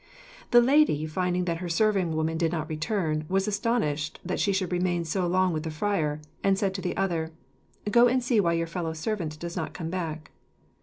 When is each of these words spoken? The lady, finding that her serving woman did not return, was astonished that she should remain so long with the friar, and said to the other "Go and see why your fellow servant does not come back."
The 0.49 0.61
lady, 0.61 1.05
finding 1.05 1.45
that 1.45 1.59
her 1.59 1.69
serving 1.69 2.15
woman 2.15 2.35
did 2.35 2.51
not 2.51 2.67
return, 2.67 3.23
was 3.29 3.47
astonished 3.47 4.19
that 4.25 4.39
she 4.39 4.51
should 4.51 4.71
remain 4.71 5.05
so 5.05 5.27
long 5.27 5.53
with 5.53 5.61
the 5.61 5.69
friar, 5.69 6.21
and 6.43 6.57
said 6.57 6.73
to 6.73 6.81
the 6.81 6.97
other 6.97 7.33
"Go 7.91 8.07
and 8.07 8.23
see 8.23 8.39
why 8.39 8.53
your 8.53 8.65
fellow 8.65 8.93
servant 8.93 9.37
does 9.37 9.55
not 9.55 9.73
come 9.75 9.91
back." 9.91 10.31